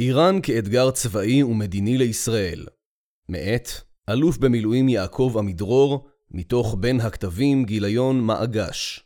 [0.00, 2.66] איראן כאתגר צבאי ומדיני לישראל.
[3.28, 3.68] מאת
[4.08, 9.00] אלוף במילואים יעקב עמידרור, מתוך בין הכתבים גיליון מעגש.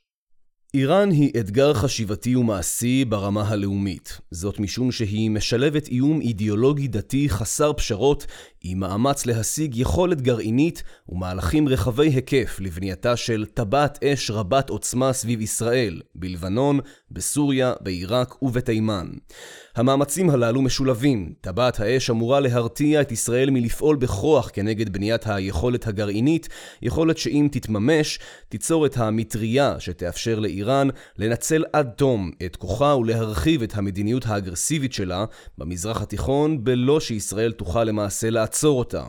[0.75, 4.21] איראן היא אתגר חשיבתי ומעשי ברמה הלאומית.
[4.31, 8.27] זאת משום שהיא משלבת איום אידיאולוגי דתי חסר פשרות
[8.63, 15.41] עם מאמץ להשיג יכולת גרעינית ומהלכים רחבי היקף לבנייתה של טבעת אש רבת עוצמה סביב
[15.41, 16.81] ישראל, בלבנון,
[17.11, 19.09] בסוריה, בעיראק ובתימן.
[19.77, 21.33] המאמצים הללו משולבים.
[21.41, 26.49] טבעת האש אמורה להרתיע את ישראל מלפעול בכוח כנגד בניית היכולת הגרעינית,
[26.83, 33.77] יכולת שאם תתממש, תיצור את המטריה שתאפשר לאיראן לנצל עד תום את כוחה ולהרחיב את
[33.77, 35.25] המדיניות האגרסיבית שלה
[35.59, 39.05] במזרח התיכון, בלא שישראל תוכל למעשה לעצור אותה.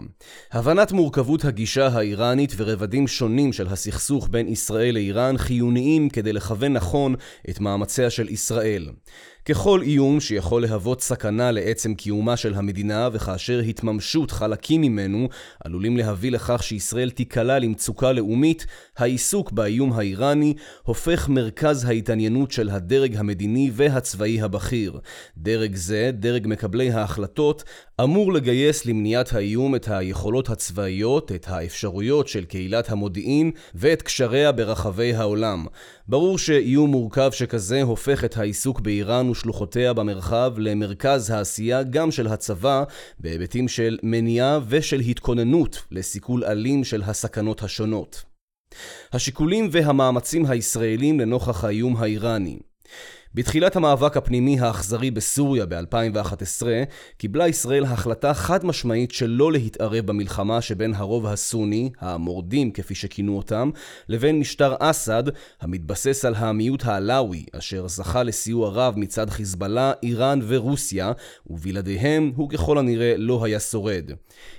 [0.52, 7.16] הבנת מורכבות הגישה האיראנית ורבדים שונים של הסכסוך בין ישראל לאיראן חיוניים כדי לכוון נכון
[7.50, 8.90] את מאמציה של ישראל.
[9.46, 15.30] ככל איום שיכול להוות סכנה לעצם קיומה של המדינה וכאשר התממשות חלקים ממנו
[15.66, 18.66] עלולים להביא לכך שישראל תיקלע למצוקה לאומית,
[18.98, 25.00] העיסוק באיום האיראני הופך מרכז ההתעניינות של הדרג המדיני והצבאי הבכיר.
[25.38, 27.64] דרג זה, דרג מקבלי ההחלטות,
[28.04, 35.14] אמור לגייס למניעת האיום את היכולות הצבאיות, את האפשרויות של קהילת המודיעין ואת קשריה ברחבי
[35.14, 35.66] העולם.
[36.12, 42.84] ברור שאיום מורכב שכזה הופך את העיסוק באיראן ושלוחותיה במרחב למרכז העשייה גם של הצבא
[43.20, 48.24] בהיבטים של מניעה ושל התכוננות לסיכול אלים של הסכנות השונות.
[49.14, 52.60] השיקולים והמאמצים הישראלים לנוכח האיום האיראני
[53.34, 56.66] בתחילת המאבק הפנימי האכזרי בסוריה ב-2011,
[57.18, 63.70] קיבלה ישראל החלטה חד משמעית שלא להתערב במלחמה שבין הרוב הסוני, המורדים כפי שכינו אותם,
[64.10, 65.24] לבין משטר אסד,
[65.62, 71.12] המתבסס על המיעוט העלאווי, אשר זכה לסיוע רב מצד חיזבאללה, איראן ורוסיה,
[71.48, 74.12] ובלעדיהם הוא ככל הנראה לא היה שורד.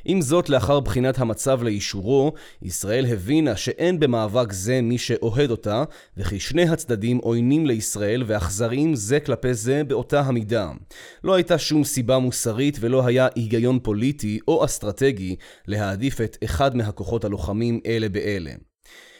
[0.05, 5.85] עם זאת, לאחר בחינת המצב לאישורו, ישראל הבינה שאין במאבק זה מי שאוהד אותה,
[6.17, 10.71] וכי שני הצדדים עוינים לישראל ואכזרים אכזריים זה כלפי זה באותה המידה.
[11.25, 15.37] לא הייתה שום סיבה מוסרית ולא היה היגיון פוליטי או אסטרטגי
[15.67, 18.51] להעדיף את אחד מהכוחות הלוחמים אלה באלה.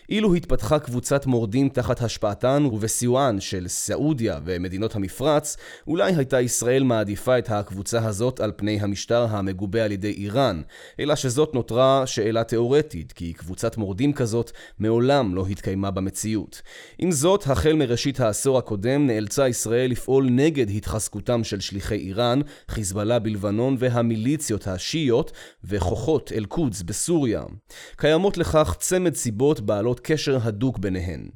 [0.09, 7.39] אילו התפתחה קבוצת מורדים תחת השפעתן ובסיוען של סעודיה ומדינות המפרץ, אולי הייתה ישראל מעדיפה
[7.39, 10.63] את הקבוצה הזאת על פני המשטר המגובה על ידי איראן,
[11.01, 16.63] אלא שזאת נותרה שאלה תאורטית, כי קבוצת מורדים כזאת מעולם לא התקיימה במציאות.
[16.99, 23.19] עם זאת, החל מראשית העשור הקודם נאלצה ישראל לפעול נגד התחזקותם של שליחי איראן, חיזבאללה
[23.19, 25.33] בלבנון והמיליציות השיעיות
[25.65, 27.43] וכוחות אל-קודס בסוריה.
[27.97, 31.29] קיימות לכך צמד סיבות בעלות קשר הדוק ביניהן.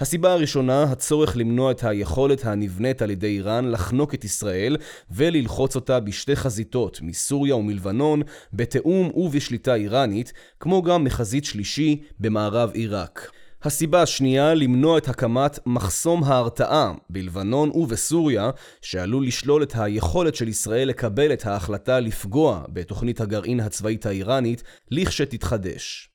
[0.00, 4.76] הסיבה הראשונה, הצורך למנוע את היכולת הנבנית על ידי איראן לחנוק את ישראל
[5.10, 8.22] וללחוץ אותה בשתי חזיתות, מסוריה ומלבנון,
[8.52, 13.30] בתיאום ובשליטה איראנית, כמו גם מחזית שלישי במערב עיראק.
[13.62, 18.50] הסיבה השנייה, למנוע את הקמת מחסום ההרתעה בלבנון ובסוריה,
[18.82, 26.14] שעלול לשלול את היכולת של ישראל לקבל את ההחלטה לפגוע בתוכנית הגרעין הצבאית האיראנית, לכשתתחדש.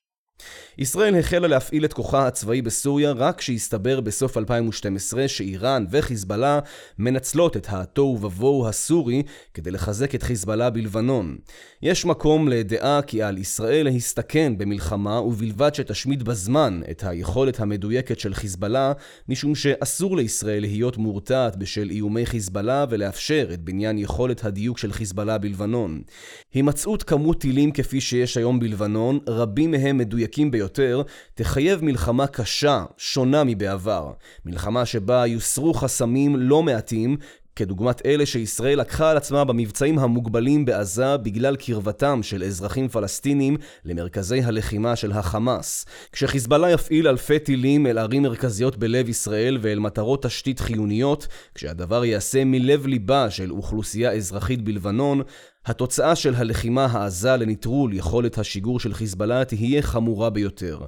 [0.82, 6.60] ישראל החלה להפעיל את כוחה הצבאי בסוריה רק כשהסתבר בסוף 2012 שאיראן וחיזבאללה
[7.00, 9.24] מנצלות את התוהו ובוהו הסורי
[9.54, 11.38] כדי לחזק את חיזבאללה בלבנון.
[11.82, 18.34] יש מקום לדעה כי על ישראל להסתכן במלחמה ובלבד שתשמיד בזמן את היכולת המדויקת של
[18.34, 18.94] חיזבאללה
[19.30, 25.38] משום שאסור לישראל להיות מורתעת בשל איומי חיזבאללה ולאפשר את בניין יכולת הדיוק של חיזבאללה
[25.38, 26.02] בלבנון.
[26.54, 31.02] הימצאות כמות טילים כפי שיש היום בלבנון, רבים מהם מדויקים ביותר ביותר,
[31.34, 34.12] תחייב מלחמה קשה, שונה מבעבר.
[34.46, 37.18] מלחמה שבה יוסרו חסמים לא מעטים,
[37.56, 44.42] כדוגמת אלה שישראל לקחה על עצמה במבצעים המוגבלים בעזה בגלל קרבתם של אזרחים פלסטינים למרכזי
[44.42, 45.86] הלחימה של החמאס.
[46.12, 52.46] כשחיזבאללה יפעיל אלפי טילים אל ערים מרכזיות בלב ישראל ואל מטרות תשתית חיוניות, כשהדבר ייעשה
[52.46, 55.22] מלב ליבה של אוכלוסייה אזרחית בלבנון,
[55.66, 60.80] התוצאה של הלחימה העזה לנטרול יכולת השיגור של חיזבאללה תהיה חמורה ביותר.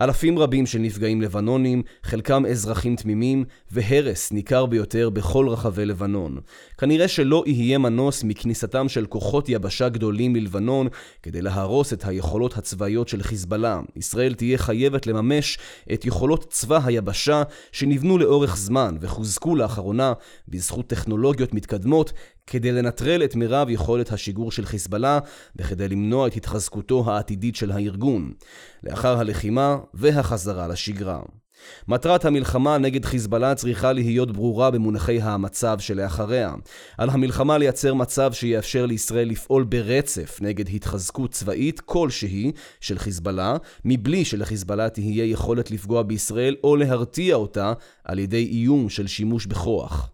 [0.00, 6.38] אלפים רבים של נפגעים לבנונים, חלקם אזרחים תמימים, והרס ניכר ביותר בכל רחבי לבנון.
[6.78, 10.88] כנראה שלא יהיה מנוס מכניסתם של כוחות יבשה גדולים ללבנון
[11.22, 13.80] כדי להרוס את היכולות הצבאיות של חיזבאללה.
[13.96, 15.58] ישראל תהיה חייבת לממש
[15.92, 17.42] את יכולות צבא היבשה
[17.72, 20.12] שנבנו לאורך זמן וחוזקו לאחרונה
[20.48, 22.12] בזכות טכנולוגיות מתקדמות
[22.46, 25.18] כדי לנטרל את מירב יכולת השיגור של חיזבאללה
[25.56, 28.32] וכדי למנוע את התחזקותו העתידית של הארגון.
[28.82, 31.20] לאחר הלחימה והחזרה לשגרה.
[31.88, 36.54] מטרת המלחמה נגד חיזבאללה צריכה להיות ברורה במונחי המצב שלאחריה.
[36.98, 44.24] על המלחמה לייצר מצב שיאפשר לישראל לפעול ברצף נגד התחזקות צבאית כלשהי של חיזבאללה, מבלי
[44.24, 47.72] שלחיזבאללה תהיה יכולת לפגוע בישראל או להרתיע אותה
[48.04, 50.13] על ידי איום של שימוש בכוח.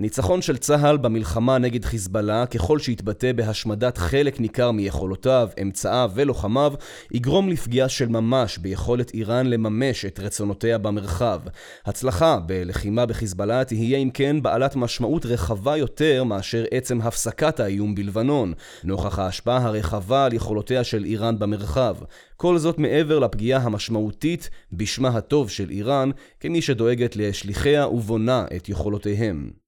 [0.00, 6.72] ניצחון של צה"ל במלחמה נגד חיזבאללה, ככל שיתבטא בהשמדת חלק ניכר מיכולותיו, אמצעיו ולוחמיו,
[7.12, 11.40] יגרום לפגיעה של ממש ביכולת איראן לממש את רצונותיה במרחב.
[11.86, 18.52] הצלחה בלחימה בחיזבאללה תהיה אם כן בעלת משמעות רחבה יותר מאשר עצם הפסקת האיום בלבנון,
[18.84, 21.96] נוכח ההשפעה הרחבה על יכולותיה של איראן במרחב.
[22.36, 26.10] כל זאת מעבר לפגיעה המשמעותית בשמה הטוב של איראן,
[26.40, 29.67] כמי שדואגת לשליחיה ובונה את יכולותיהם.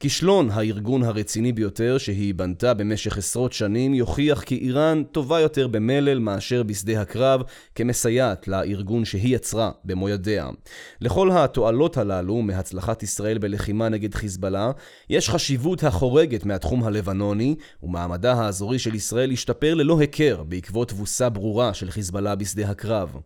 [0.00, 6.18] כישלון הארגון הרציני ביותר שהיא בנתה במשך עשרות שנים יוכיח כי איראן טובה יותר במלל
[6.18, 7.42] מאשר בשדה הקרב
[7.74, 10.48] כמסייעת לארגון שהיא יצרה במו ידיה.
[11.00, 14.70] לכל התועלות הללו מהצלחת ישראל בלחימה נגד חיזבאללה,
[15.10, 21.74] יש חשיבות החורגת מהתחום הלבנוני, ומעמדה האזורי של ישראל השתפר ללא היכר בעקבות תבוסה ברורה
[21.74, 23.16] של חיזבאללה בשדה הקרב.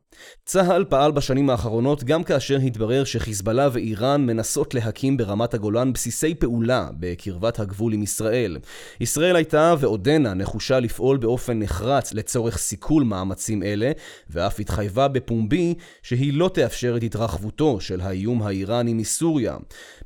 [0.44, 6.61] צה"ל פעל בשנים האחרונות גם כאשר התברר שחיזבאללה ואיראן מנסות להקים ברמת הגולן בסיסי פעולה
[6.98, 8.58] בקרבת הגבול עם ישראל.
[9.00, 13.92] ישראל הייתה ועודנה נחושה לפעול באופן נחרץ לצורך סיכול מאמצים אלה,
[14.30, 19.56] ואף התחייבה בפומבי שהיא לא תאפשר את התרחבותו של האיום האיראני מסוריה.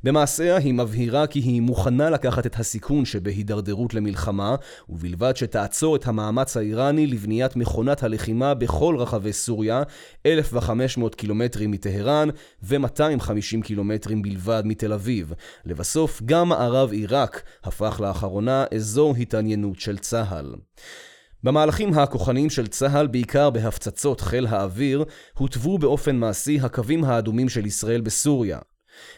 [0.03, 4.55] במעשיה היא מבהירה כי היא מוכנה לקחת את הסיכון שבהידרדרות למלחמה,
[4.89, 9.83] ובלבד שתעצור את המאמץ האיראני לבניית מכונת הלחימה בכל רחבי סוריה,
[10.25, 12.29] 1,500 קילומטרים מטהרן
[12.63, 15.33] ו-250 קילומטרים בלבד מתל אביב.
[15.65, 20.55] לבסוף, גם מערב עיראק הפך לאחרונה אזור התעניינות של צה"ל.
[21.43, 25.05] במהלכים הכוחניים של צה"ל, בעיקר בהפצצות חיל האוויר,
[25.37, 28.59] הותוו באופן מעשי הקווים האדומים של ישראל בסוריה.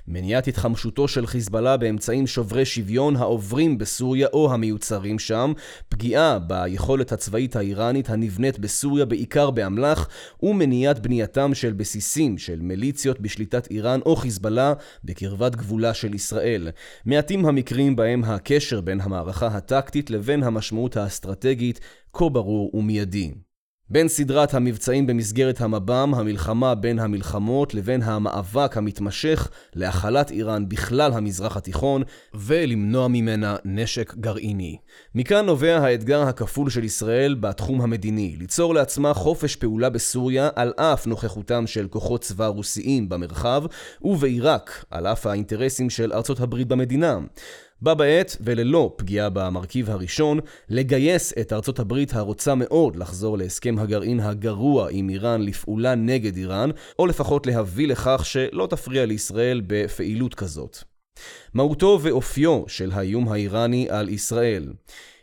[0.08, 5.54] מניעת התחמשותו של חיזבאללה באמצעים שוברי שוויון העוברים בסוריה או המיוצרים שם,
[5.90, 10.08] פגיעה ביכולת הצבאית האיראנית הנבנית בסוריה בעיקר באמל"ח,
[10.44, 14.74] ומניעת בנייתם של בסיסים של מיליציות בשליטת איראן או חיזבאללה
[15.04, 16.70] בקרבת גבולה של ישראל.
[17.06, 21.80] מעטים המקרים בהם הקשר בין המערכה הטקטית לבין המשמעות האסטרטגית
[22.14, 23.49] כה ברור ומיידי.
[23.92, 31.58] בין סדרת המבצעים במסגרת המב"ם, המלחמה בין המלחמות, לבין המאבק המתמשך להכלת איראן בכלל המזרח
[31.58, 32.04] התיכון,
[32.34, 34.78] ולמנוע ממנה נשק גרעיני.
[35.16, 41.08] מכאן נובע האתגר הכפול של ישראל בתחום המדיני, ליצור לעצמה חופש פעולה בסוריה על אף
[41.08, 43.64] נוכחותם של כוחות צבא רוסיים במרחב,
[44.02, 47.18] ובעיראק, על אף האינטרסים של ארצות הברית במדינה.
[47.82, 50.40] בה בעת, וללא פגיעה במרכיב הראשון,
[50.70, 56.70] לגייס את ארצות הברית הרוצה מאוד לחזור להסכם הגרעין הגרוע עם איראן לפעולה נגד איראן,
[57.00, 60.78] או לפחות להביא לכך שלא תפריע לישראל בפעילות כזאת.
[61.54, 64.74] מהותו ואופיו של האיום האיראני על ישראל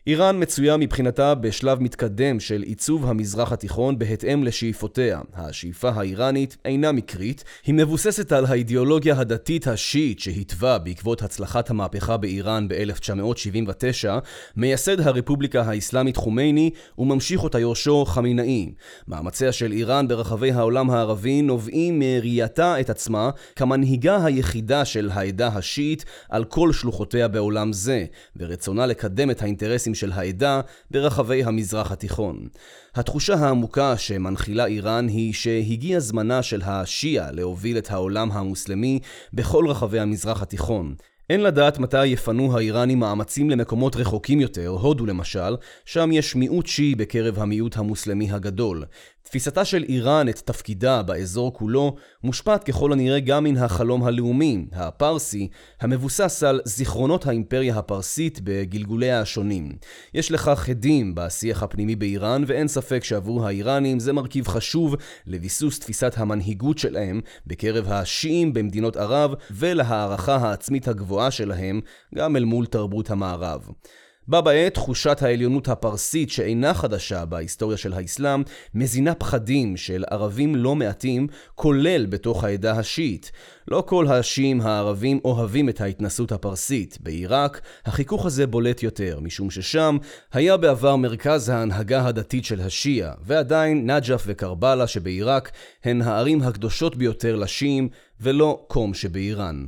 [0.07, 5.21] איראן מצויה מבחינתה בשלב מתקדם של עיצוב המזרח התיכון בהתאם לשאיפותיה.
[5.35, 12.69] השאיפה האיראנית אינה מקרית, היא מבוססת על האידיאולוגיה הדתית השיעית שהתווה בעקבות הצלחת המהפכה באיראן
[12.69, 14.09] ב-1979,
[14.57, 18.73] מייסד הרפובליקה האסלאמית חומייני וממשיך אותה יורשו חמינאי.
[19.09, 26.05] מאמציה של איראן ברחבי העולם הערבי נובעים מראייתה את עצמה כמנהיגה היחידה של העדה השיעית
[26.29, 28.05] על כל שלוחותיה בעולם זה,
[28.37, 30.61] ורצונה לקדם את האינטרסים של העדה
[30.91, 32.49] ברחבי המזרח התיכון.
[32.95, 38.99] התחושה העמוקה שמנחילה איראן היא שהגיע זמנה של השיעה להוביל את העולם המוסלמי
[39.33, 40.95] בכל רחבי המזרח התיכון.
[41.31, 46.95] אין לדעת מתי יפנו האיראנים מאמצים למקומות רחוקים יותר, הודו למשל, שם יש מיעוט שיעי
[46.95, 48.85] בקרב המיעוט המוסלמי הגדול.
[49.29, 55.49] תפיסתה של איראן את תפקידה באזור כולו מושפעת ככל הנראה גם מן החלום הלאומי, הפרסי,
[55.81, 59.73] המבוסס על זיכרונות האימפריה הפרסית בגלגוליה השונים.
[60.15, 66.15] יש לכך עדים בשיח הפנימי באיראן, ואין ספק שעבור האיראנים זה מרכיב חשוב לביסוס תפיסת
[66.17, 71.81] המנהיגות שלהם בקרב השיעים במדינות ערב ולהערכה העצמית הגבוהה שלהם
[72.15, 73.69] גם אל מול תרבות המערב.
[74.29, 78.43] בה בעת תחושת העליונות הפרסית שאינה חדשה בהיסטוריה של האסלאם
[78.75, 83.33] מזינה פחדים של ערבים לא מעטים כולל בתוך העדה השיעית.
[83.69, 86.99] לא כל השיעים הערבים אוהבים את ההתנסות הפרסית.
[87.01, 89.97] בעיראק החיכוך הזה בולט יותר משום ששם
[90.33, 95.51] היה בעבר מרכז ההנהגה הדתית של השיעה ועדיין נג'ף וקרבלה שבעיראק
[95.85, 97.89] הן הערים הקדושות ביותר לשיעים
[98.21, 99.67] ולא קום שבאיראן.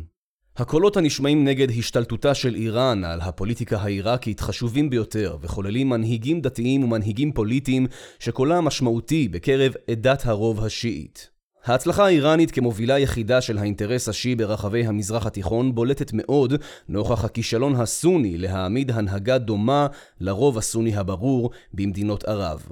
[0.59, 7.33] הקולות הנשמעים נגד השתלטותה של איראן על הפוליטיקה העיראקית חשובים ביותר, וכוללים מנהיגים דתיים ומנהיגים
[7.33, 7.87] פוליטיים
[8.19, 11.31] שקולם משמעותי בקרב עדת הרוב השיעית.
[11.65, 16.55] ההצלחה האיראנית כמובילה יחידה של האינטרס השיעי ברחבי המזרח התיכון בולטת מאוד
[16.89, 19.87] נוכח הכישלון הסוני להעמיד הנהגה דומה
[20.21, 22.67] לרוב הסוני הברור במדינות ערב.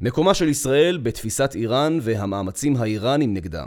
[0.00, 3.64] מקומה של ישראל בתפיסת איראן והמאמצים האיראנים נגדה.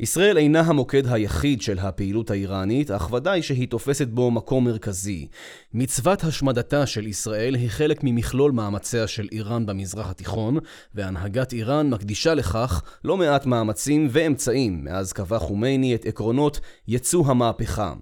[0.00, 5.26] ישראל אינה המוקד היחיד של הפעילות האיראנית, אך ודאי שהיא תופסת בו מקום מרכזי.
[5.74, 10.58] מצוות השמדתה של ישראל היא חלק ממכלול מאמציה של איראן במזרח התיכון,
[10.94, 17.92] והנהגת איראן מקדישה לכך לא מעט מאמצים ואמצעים, מאז קבע חומייני את עקרונות יצוא המהפכה.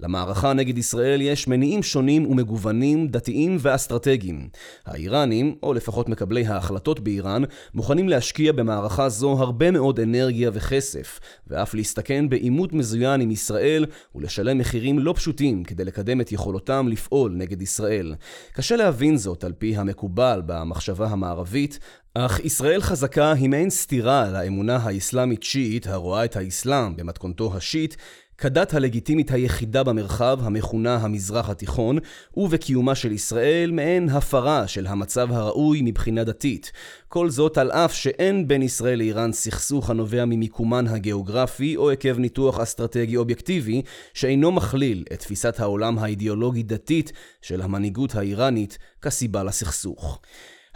[0.00, 4.48] למערכה נגד ישראל יש מניעים שונים ומגוונים, דתיים ואסטרטגיים.
[4.86, 7.42] האיראנים, או לפחות מקבלי ההחלטות באיראן,
[7.74, 11.15] מוכנים להשקיע במערכה זו הרבה מאוד אנרגיה וכסף,
[11.46, 17.32] ואף להסתכן בעימות מזוין עם ישראל ולשלם מחירים לא פשוטים כדי לקדם את יכולותם לפעול
[17.32, 18.14] נגד ישראל.
[18.52, 21.78] קשה להבין זאת על פי המקובל במחשבה המערבית,
[22.14, 27.96] אך ישראל חזקה היא מעין סתירה לאמונה האסלאמית-שיעית הרואה את האסלאם במתכונתו השיעית
[28.38, 31.98] כדת הלגיטימית היחידה במרחב, המכונה המזרח התיכון,
[32.36, 36.72] ובקיומה של ישראל מעין הפרה של המצב הראוי מבחינה דתית.
[37.08, 42.60] כל זאת על אף שאין בין ישראל לאיראן סכסוך הנובע ממיקומן הגיאוגרפי או עקב ניתוח
[42.60, 43.82] אסטרטגי אובייקטיבי,
[44.14, 47.12] שאינו מכליל את תפיסת העולם האידיאולוגית-דתית
[47.42, 50.20] של המנהיגות האיראנית כסיבה לסכסוך.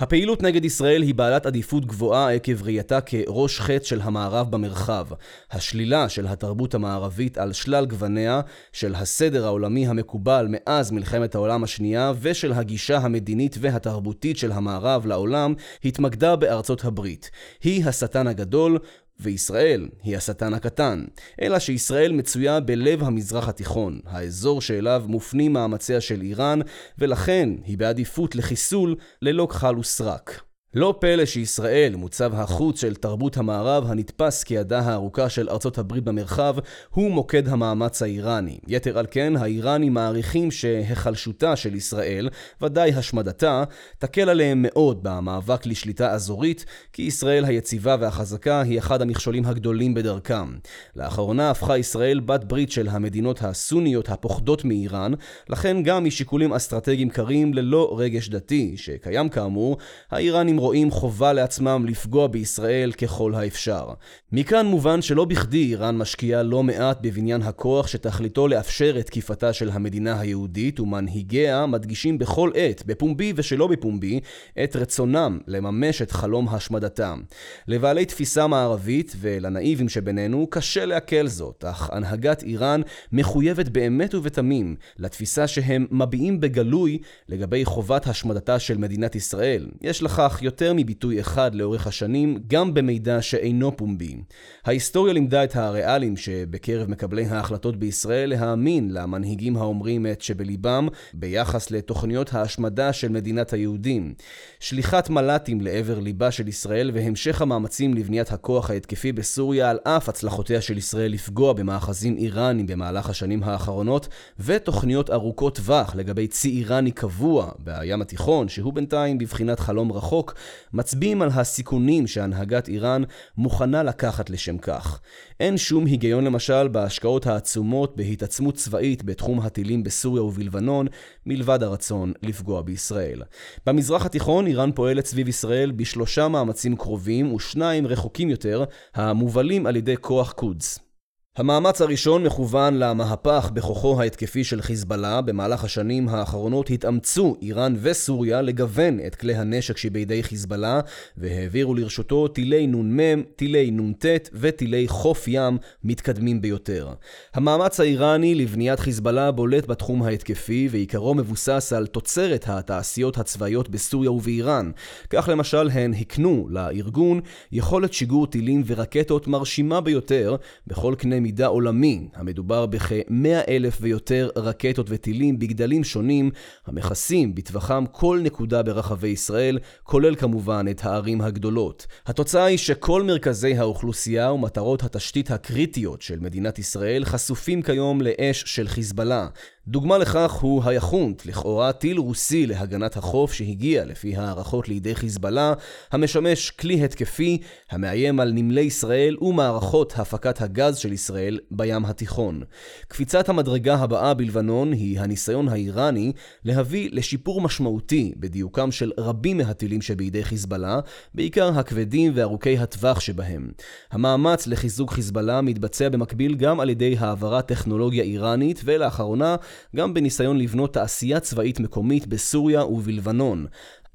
[0.00, 5.07] הפעילות נגד ישראל היא בעלת עדיפות גבוהה עקב ראייתה כראש חץ של המערב במרחב.
[5.50, 8.40] השלילה של התרבות המערבית על שלל גווניה,
[8.73, 15.54] של הסדר העולמי המקובל מאז מלחמת העולם השנייה ושל הגישה המדינית והתרבותית של המערב לעולם,
[15.85, 17.30] התמקדה בארצות הברית.
[17.62, 18.78] היא השטן הגדול,
[19.21, 21.05] וישראל היא השטן הקטן,
[21.41, 26.61] אלא שישראל מצויה בלב המזרח התיכון, האזור שאליו מופנים מאמציה של איראן,
[26.99, 30.50] ולכן היא בעדיפות לחיסול ללא כחל וסרק.
[30.75, 36.57] לא פלא שישראל, מוצב החוץ של תרבות המערב הנתפס כידה הארוכה של ארצות הברית במרחב,
[36.91, 38.59] הוא מוקד המאמץ האיראני.
[38.67, 42.29] יתר על כן, האיראנים מעריכים שהיחלשותה של ישראל,
[42.62, 43.65] ודאי השמדתה,
[43.99, 50.53] תקל עליהם מאוד במאבק לשליטה אזורית, כי ישראל היציבה והחזקה היא אחד המכשולים הגדולים בדרכם.
[50.97, 55.12] לאחרונה הפכה ישראל בת ברית של המדינות הסוניות הפוחדות מאיראן,
[55.49, 59.77] לכן גם משיקולים אסטרטגיים קרים ללא רגש דתי, שקיים כאמור,
[60.11, 63.88] האיראנים רואים חובה לעצמם לפגוע בישראל ככל האפשר.
[64.33, 69.71] מכאן מובן שלא בכדי איראן משקיעה לא מעט בבניין הכוח שתכליתו לאפשר את תקיפתה של
[69.71, 74.21] המדינה היהודית, ומנהיגיה מדגישים בכל עת, בפומבי ושלא בפומבי,
[74.64, 77.21] את רצונם לממש את חלום השמדתם.
[77.69, 82.81] לבעלי תפיסה מערבית ולנאיבים שבינינו קשה לעכל זאת, אך הנהגת איראן
[83.12, 86.99] מחויבת באמת ובתמים לתפיסה שהם מביעים בגלוי
[87.29, 89.67] לגבי חובת השמדתה של מדינת ישראל.
[89.81, 94.16] יש לכך יותר מביטוי אחד לאורך השנים, גם במידע שאינו פומבי.
[94.64, 102.35] ההיסטוריה לימדה את הריאלים שבקרב מקבלי ההחלטות בישראל להאמין למנהיגים האומרים את שבליבם ביחס לתוכניות
[102.35, 104.14] ההשמדה של מדינת היהודים.
[104.61, 110.61] שליחת מל"טים לעבר ליבה של ישראל והמשך המאמצים לבניית הכוח ההתקפי בסוריה על אף הצלחותיה
[110.61, 114.09] של ישראל לפגוע במאחזים איראנים במהלך השנים האחרונות,
[114.40, 120.35] ותוכניות ארוכות טווח לגבי צי איראני קבוע בים התיכון, שהוא בינתיים בבחינת חלום רחוק,
[120.73, 123.02] מצביעים על הסיכונים שהנהגת איראן
[123.37, 125.00] מוכנה לקחת לשם כך.
[125.40, 130.87] אין שום היגיון למשל בהשקעות העצומות בהתעצמות צבאית בתחום הטילים בסוריה ובלבנון,
[131.26, 133.23] מלבד הרצון לפגוע בישראל.
[133.66, 139.97] במזרח התיכון איראן פועלת סביב ישראל בשלושה מאמצים קרובים ושניים רחוקים יותר, המובלים על ידי
[139.97, 140.89] כוח קודס.
[141.37, 145.21] המאמץ הראשון מכוון למהפך בכוחו ההתקפי של חיזבאללה.
[145.21, 150.81] במהלך השנים האחרונות התאמצו איראן וסוריה לגוון את כלי הנשק שבידי חיזבאללה,
[151.17, 156.89] והעבירו לרשותו טילי נ"מ, טילי נ"ט וטילי חוף ים מתקדמים ביותר.
[157.35, 164.71] המאמץ האיראני לבניית חיזבאללה בולט בתחום ההתקפי, ועיקרו מבוסס על תוצרת התעשיות הצבאיות בסוריה ובאיראן.
[165.11, 167.21] כך למשל הן הקנו לארגון
[167.53, 174.87] יכולת שיגור טילים ורקטות מרשימה ביותר בכל קנה מידה עולמי, המדובר בכ-100 אלף ויותר רקטות
[174.89, 176.31] וטילים בגדלים שונים,
[176.67, 181.87] המכסים בטווחם כל נקודה ברחבי ישראל, כולל כמובן את הערים הגדולות.
[182.07, 188.69] התוצאה היא שכל מרכזי האוכלוסייה ומטרות התשתית הקריטיות של מדינת ישראל חשופים כיום לאש של
[188.69, 189.29] חיזבאללה.
[189.71, 195.53] דוגמה לכך הוא היחונט, לכאורה טיל רוסי להגנת החוף שהגיע לפי הערכות לידי חיזבאללה,
[195.93, 197.39] המשמש כלי התקפי
[197.71, 202.43] המאיים על נמלי ישראל ומערכות הפקת הגז של ישראל בים התיכון.
[202.89, 206.12] קפיצת המדרגה הבאה בלבנון היא הניסיון האיראני
[206.45, 210.81] להביא לשיפור משמעותי בדיוקם של רבים מהטילים שבידי חיזבאללה,
[211.15, 213.50] בעיקר הכבדים וארוכי הטווח שבהם.
[213.91, 219.37] המאמץ לחיזוק חיזבאללה מתבצע במקביל גם על ידי העברת טכנולוגיה איראנית, ולאחרונה
[219.76, 223.47] גם בניסיון לבנות תעשייה צבאית מקומית בסוריה ובלבנון.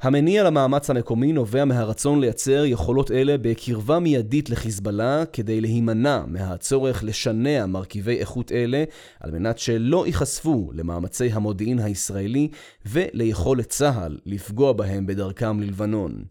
[0.01, 7.65] המניע למאמץ המקומי נובע מהרצון לייצר יכולות אלה בקרבה מיידית לחיזבאללה כדי להימנע מהצורך לשנע
[7.65, 8.84] מרכיבי איכות אלה
[9.19, 12.48] על מנת שלא ייחשפו למאמצי המודיעין הישראלי
[12.86, 16.24] וליכולת צה"ל לפגוע בהם בדרכם ללבנון.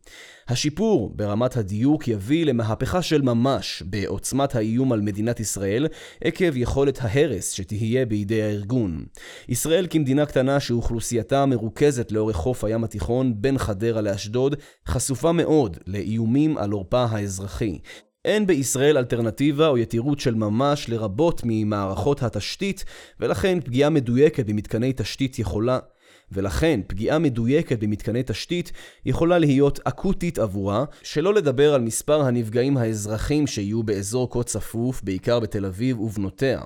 [0.49, 5.87] השיפור ברמת הדיוק יביא למהפכה של ממש בעוצמת האיום על מדינת ישראל
[6.25, 9.05] עקב יכולת ההרס שתהיה בידי הארגון.
[9.49, 14.57] ישראל כמדינה קטנה שאוכלוסייתה מרוכזת לאורך חוף הים התיכון בין חדרה לאשדוד,
[14.89, 17.79] חשופה מאוד לאיומים על עורפה האזרחי.
[18.25, 22.85] אין בישראל אלטרנטיבה או יתירות של ממש לרבות ממערכות התשתית,
[23.21, 25.79] ולכן פגיעה מדויקת במתקני תשתית יכולה
[26.35, 28.73] ולכן פגיעה מדויקת במתקני תשתית
[29.05, 35.41] יכולה להיות אקוטית עבורה, שלא לדבר על מספר הנפגעים האזרחים שיהיו באזור כה צפוף, בעיקר
[35.41, 36.61] בתל אביב ובנותיה.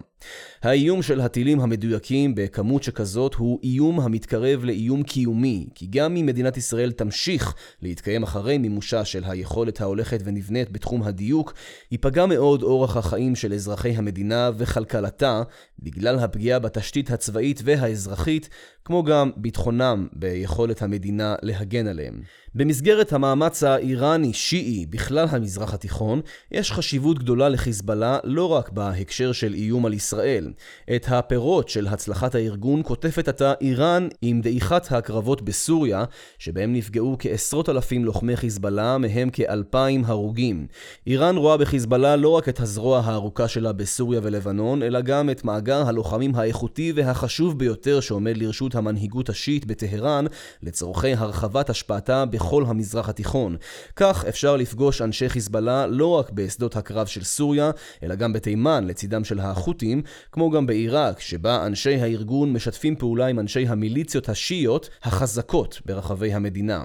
[0.63, 6.57] האיום של הטילים המדויקים בכמות שכזאת הוא איום המתקרב לאיום קיומי, כי גם אם מדינת
[6.57, 11.55] ישראל תמשיך להתקיים אחרי מימושה של היכולת ההולכת ונבנית בתחום הדיוק,
[11.91, 15.43] ייפגע מאוד אורח החיים של אזרחי המדינה וכלכלתה,
[15.79, 18.49] בגלל הפגיעה בתשתית הצבאית והאזרחית,
[18.85, 22.23] כמו גם ביטחונם ביכולת המדינה להגן עליהם.
[22.59, 26.21] במסגרת המאמץ האיראני-שיעי בכלל המזרח התיכון,
[26.53, 30.53] יש חשיבות גדולה לחיזבאללה לא רק בהקשר של איום על ישראל.
[30.97, 36.05] את הפירות של הצלחת הארגון קוטפת עתה איראן עם דעיכת הקרבות בסוריה,
[36.39, 40.67] שבהם נפגעו כעשרות אלפים לוחמי חיזבאללה, מהם כאלפיים הרוגים.
[41.07, 45.89] איראן רואה בחיזבאללה לא רק את הזרוע הארוכה שלה בסוריה ולבנון, אלא גם את מאגר
[45.89, 50.25] הלוחמים האיכותי והחשוב ביותר שעומד לרשות המנהיגות השיעית בטהרן,
[50.63, 52.25] לצורכי הרחבת השפעתה
[52.57, 53.57] המזרח התיכון.
[53.97, 57.71] כך אפשר לפגוש אנשי חיזבאללה לא רק בשדות הקרב של סוריה,
[58.03, 60.03] אלא גם בתימן לצידם של החות'ים,
[60.33, 66.83] כמו גם בעיראק, שבה אנשי הארגון משתפים פעולה עם אנשי המיליציות השיעיות החזקות ברחבי המדינה.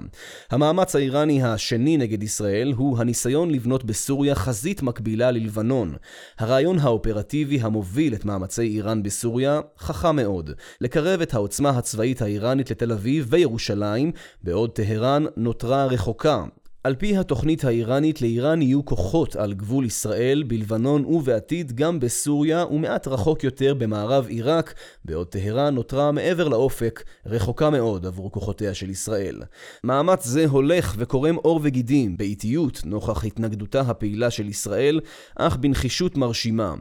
[0.50, 5.94] המאמץ האיראני השני נגד ישראל הוא הניסיון לבנות בסוריה חזית מקבילה ללבנון.
[6.38, 10.50] הרעיון האופרטיבי המוביל את מאמצי איראן בסוריה חכם מאוד.
[10.80, 16.44] לקרב את העוצמה הצבאית האיראנית לתל אביב וירושלים, בעוד טהרן נותרה רחוקה.
[16.84, 23.08] על פי התוכנית האיראנית, לאיראן יהיו כוחות על גבול ישראל, בלבנון ובעתיד גם בסוריה ומעט
[23.08, 29.42] רחוק יותר במערב עיראק, בעוד טהרן נותרה מעבר לאופק, רחוקה מאוד עבור כוחותיה של ישראל.
[29.84, 35.00] מאמץ זה הולך וקורם עור וגידים, באיטיות, נוכח התנגדותה הפעילה של ישראל,
[35.36, 36.74] אך בנחישות מרשימה.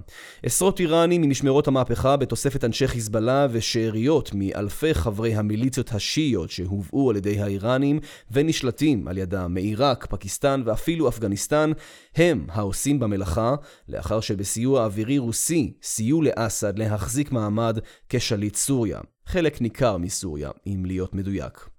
[0.44, 7.42] עשרות איראנים ממשמרות המהפכה, בתוספת אנשי חיזבאללה ושאריות מאלפי חברי המיליציות השיעיות שהובאו על ידי
[7.42, 8.00] האיראנים
[8.32, 11.72] ונשלטים על ידם מעיראק עיראק, פקיסטן ואפילו אפגניסטן
[12.16, 13.56] הם העושים במלאכה,
[13.88, 17.80] לאחר שבסיוע אווירי רוסי סייעו לאסד להחזיק מעמד
[18.10, 19.00] כשליט סוריה.
[19.26, 21.73] חלק ניכר מסוריה, אם להיות מדויק.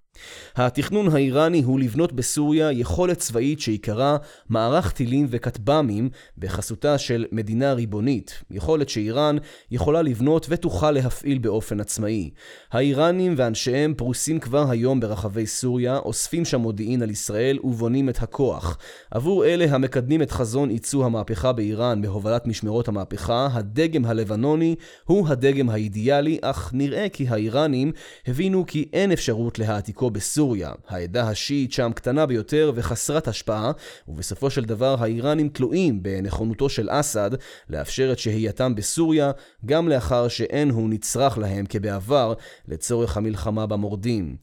[0.55, 4.17] התכנון האיראני הוא לבנות בסוריה יכולת צבאית שעיקרה
[4.49, 9.37] מערך טילים וכטב"מים בחסותה של מדינה ריבונית, יכולת שאיראן
[9.71, 12.29] יכולה לבנות ותוכל להפעיל באופן עצמאי.
[12.71, 18.77] האיראנים ואנשיהם פרוסים כבר היום ברחבי סוריה, אוספים שם מודיעין על ישראל ובונים את הכוח.
[19.11, 24.75] עבור אלה המקדמים את חזון ייצוא המהפכה באיראן בהובלת משמרות המהפכה, הדגם הלבנוני
[25.05, 27.91] הוא הדגם האידיאלי, אך נראה כי האיראנים
[28.27, 30.71] הבינו כי אין אפשרות להעתיקו דרכו בסוריה.
[30.87, 33.71] העדה השיעית שם קטנה ביותר וחסרת השפעה,
[34.07, 37.31] ובסופו של דבר האיראנים תלויים בנכונותו של אסד
[37.69, 39.31] לאפשר את שהייתם בסוריה,
[39.65, 42.33] גם לאחר שאין הוא נצרך להם כבעבר
[42.67, 44.35] לצורך המלחמה במורדים.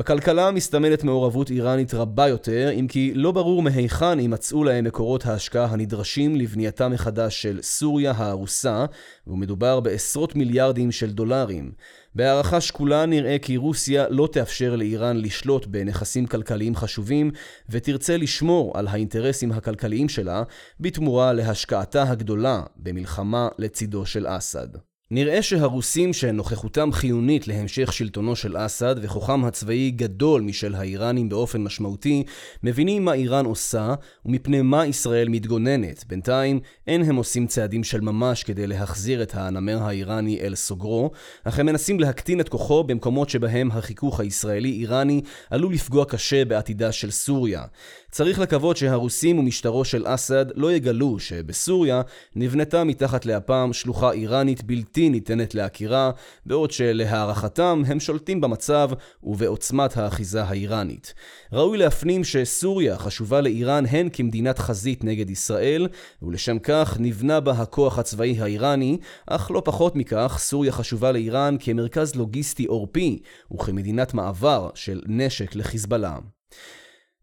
[0.00, 5.64] בכלכלה מסתמנת מעורבות איראנית רבה יותר, אם כי לא ברור מהיכן יימצאו להם מקורות ההשקעה
[5.64, 8.84] הנדרשים לבנייתה מחדש של סוריה הארוסה,
[9.26, 11.72] ומדובר בעשרות מיליארדים של דולרים.
[12.14, 17.30] בהערכה שקולה נראה כי רוסיה לא תאפשר לאיראן לשלוט בנכסים כלכליים חשובים,
[17.70, 20.42] ותרצה לשמור על האינטרסים הכלכליים שלה,
[20.80, 24.89] בתמורה להשקעתה הגדולה במלחמה לצידו של אסד.
[25.12, 32.24] נראה שהרוסים שנוכחותם חיונית להמשך שלטונו של אסד וכוחם הצבאי גדול משל האיראנים באופן משמעותי,
[32.62, 33.94] מבינים מה איראן עושה
[34.26, 36.04] ומפני מה ישראל מתגוננת.
[36.08, 41.10] בינתיים אין הם עושים צעדים של ממש כדי להחזיר את הנמר האיראני אל סוגרו,
[41.44, 45.20] אך הם מנסים להקטין את כוחו במקומות שבהם החיכוך הישראלי-איראני
[45.50, 47.64] עלול לפגוע קשה בעתידה של סוריה.
[48.10, 52.02] צריך לקוות שהרוסים ומשטרו של אסד לא יגלו שבסוריה
[52.36, 56.10] נבנתה מתחת לאפם שלוחה איראנית בלתי ניתנת לעקירה,
[56.46, 58.90] בעוד שלהערכתם הם שולטים במצב
[59.22, 61.14] ובעוצמת האחיזה האיראנית.
[61.52, 65.88] ראוי להפנים שסוריה חשובה לאיראן הן כמדינת חזית נגד ישראל,
[66.22, 72.14] ולשם כך נבנה בה הכוח הצבאי האיראני, אך לא פחות מכך, סוריה חשובה לאיראן כמרכז
[72.14, 76.18] לוגיסטי עורפי וכמדינת מעבר של נשק לחיזבאללה.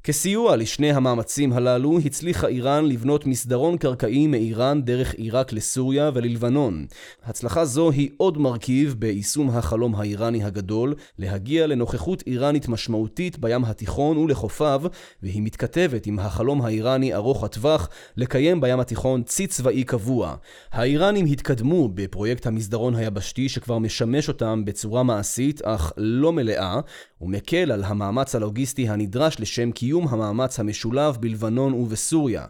[0.08, 6.86] כסיוע לשני המאמצים הללו הצליחה איראן לבנות מסדרון קרקעי מאיראן דרך עיראק לסוריה וללבנון.
[7.26, 14.18] הצלחה זו היא עוד מרכיב ביישום החלום האיראני הגדול להגיע לנוכחות איראנית משמעותית בים התיכון
[14.18, 14.82] ולחופיו,
[15.24, 20.36] והיא מתכתבת עם החלום האיראני ארוך הטווח לקיים בים התיכון צי צבאי קבוע.
[20.72, 26.80] האיראנים התקדמו בפרויקט המסדרון היבשתי שכבר משמש אותם בצורה מעשית אך לא מלאה,
[27.22, 32.46] ומקל על המאמץ הלוגיסטי הנדרש לשם קיום המאמץ המשולב בלבנון ובסוריה.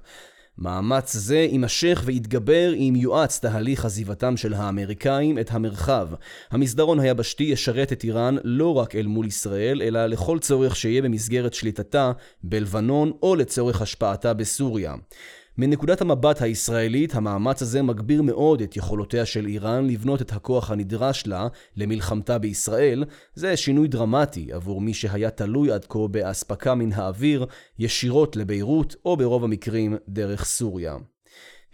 [0.58, 6.10] מאמץ זה יימשך ויתגבר אם יואץ תהליך עזיבתם של האמריקאים את המרחב.
[6.52, 11.54] המסדרון היבשתי ישרת את איראן לא רק אל מול ישראל, אלא לכל צורך שיהיה במסגרת
[11.54, 12.12] שליטתה
[12.44, 14.96] בלבנון או לצורך השפעתה בסוריה.
[15.60, 21.28] מנקודת המבט הישראלית, המאמץ הזה מגביר מאוד את יכולותיה של איראן לבנות את הכוח הנדרש
[21.28, 23.04] לה למלחמתה בישראל.
[23.36, 27.46] זה שינוי דרמטי עבור מי שהיה תלוי עד כה באספקה מן האוויר
[27.80, 30.98] ישירות לביירות, או ברוב המקרים דרך סוריה.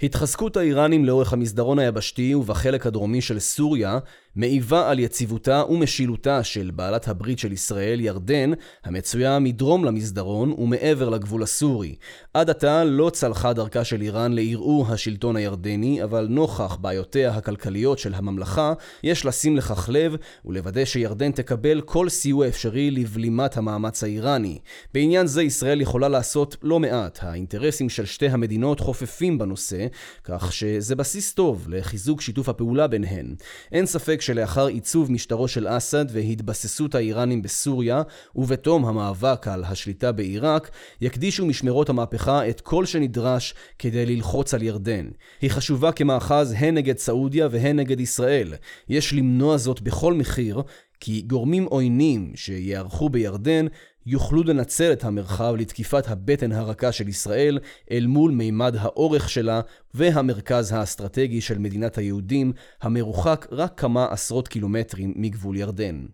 [0.03, 3.99] התחזקות האיראנים לאורך המסדרון היבשתי ובחלק הדרומי של סוריה
[4.35, 8.51] מעיבה על יציבותה ומשילותה של בעלת הברית של ישראל, ירדן,
[8.83, 11.95] המצויה מדרום למסדרון ומעבר לגבול הסורי.
[12.33, 18.13] עד עתה לא צלחה דרכה של איראן לערעור השלטון הירדני, אבל נוכח בעיותיה הכלכליות של
[18.13, 20.15] הממלכה, יש לשים לכך לב
[20.45, 24.59] ולוודא שירדן תקבל כל סיוע אפשרי לבלימת המאמץ האיראני.
[24.93, 27.19] בעניין זה ישראל יכולה לעשות לא מעט.
[27.21, 29.87] האינטרסים של שתי המדינות חופפים בנושא,
[30.23, 33.35] כך שזה בסיס טוב לחיזוק שיתוף הפעולה ביניהן.
[33.71, 38.01] אין ספק שלאחר עיצוב משטרו של אסד והתבססות האיראנים בסוריה,
[38.35, 45.09] ובתום המאבק על השליטה בעיראק, יקדישו משמרות המהפכה את כל שנדרש כדי ללחוץ על ירדן.
[45.41, 48.53] היא חשובה כמאחז הן נגד סעודיה והן נגד ישראל.
[48.89, 50.61] יש למנוע זאת בכל מחיר,
[50.99, 53.67] כי גורמים עוינים שיערכו בירדן
[54.05, 57.59] יוכלו לנצל את המרחב לתקיפת הבטן הרכה של ישראל
[57.91, 59.61] אל מול מימד האורך שלה
[59.93, 66.05] והמרכז האסטרטגי של מדינת היהודים, המרוחק רק כמה עשרות קילומטרים מגבול ירדן.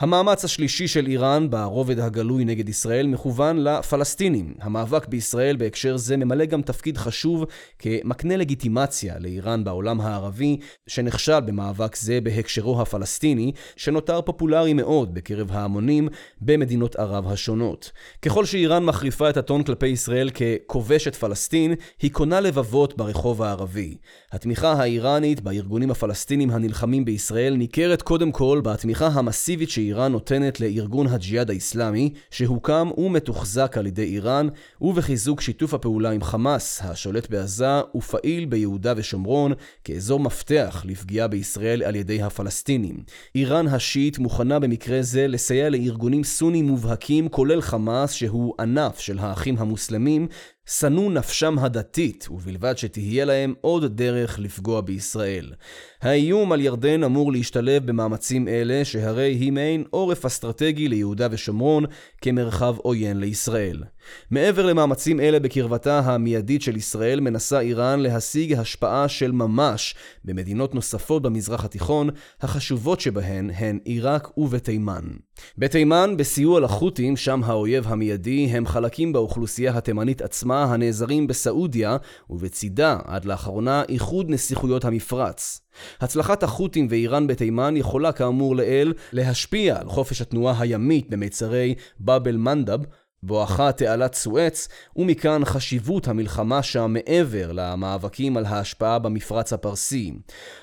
[0.00, 4.54] המאמץ השלישי של איראן ברובד הגלוי נגד ישראל מכוון לפלסטינים.
[4.60, 7.44] המאבק בישראל בהקשר זה ממלא גם תפקיד חשוב
[7.78, 10.56] כמקנה לגיטימציה לאיראן בעולם הערבי,
[10.86, 16.08] שנכשל במאבק זה בהקשרו הפלסטיני, שנותר פופולרי מאוד בקרב ההמונים
[16.40, 17.92] במדינות ערב השונות.
[18.22, 23.96] ככל שאיראן מחריפה את הטון כלפי ישראל ככובשת פלסטין, היא קונה לבבות ברחוב הערבי.
[24.32, 31.06] התמיכה האיראנית בארגונים הפלסטינים הנלחמים בישראל ניכרת קודם כל בתמיכה המסיבית שהיא שאיראן נותנת לארגון
[31.06, 34.48] הג'יהאד האיסלאמי, שהוקם ומתוחזק על ידי איראן,
[34.80, 39.52] ובחיזוק שיתוף הפעולה עם חמאס, השולט בעזה ופעיל ביהודה ושומרון,
[39.84, 42.96] כאזור מפתח לפגיעה בישראל על ידי הפלסטינים.
[43.34, 49.54] איראן השיעית מוכנה במקרה זה לסייע לארגונים סונים מובהקים, כולל חמאס, שהוא ענף של האחים
[49.58, 50.28] המוסלמים,
[50.68, 55.52] שנאו נפשם הדתית, ובלבד שתהיה להם עוד דרך לפגוע בישראל.
[56.02, 61.84] האיום על ירדן אמור להשתלב במאמצים אלה, שהרי היא מעין עורף אסטרטגי ליהודה ושומרון
[62.20, 63.82] כמרחב עוין לישראל.
[64.30, 69.94] מעבר למאמצים אלה בקרבתה המיידית של ישראל, מנסה איראן להשיג השפעה של ממש
[70.24, 75.04] במדינות נוספות במזרח התיכון, החשובות שבהן הן עיראק ובתימן.
[75.58, 81.96] בתימן, בסיוע לחות'ים, שם האויב המיידי, הם חלקים באוכלוסייה התימנית עצמה הנעזרים בסעודיה,
[82.30, 85.60] ובצידה, עד לאחרונה, איחוד נסיכויות המפרץ.
[86.00, 92.78] הצלחת החות'ים ואיראן בתימן יכולה כאמור לעיל להשפיע על חופש התנועה הימית במיצרי באב אל-מנדב,
[93.22, 100.12] בואכה תעלת סואץ, ומכאן חשיבות המלחמה שם מעבר למאבקים על ההשפעה במפרץ הפרסי.